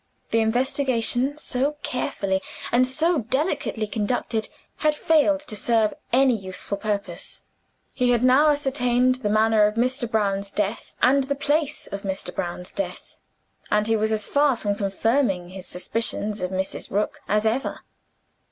[0.31, 7.43] The investigation so carefully and so delicately conducted had failed to serve any useful purpose.
[7.93, 10.09] He had now ascertained the manner of Mr.
[10.09, 12.33] Brown's death and the place of Mr.
[12.33, 13.15] Brown's death
[13.69, 16.89] and he was as far from confirming his suspicions of Mrs.
[16.89, 17.81] Rook as ever.